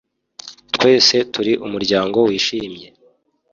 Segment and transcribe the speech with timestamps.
[0.75, 2.87] twese turi umuryango wishimye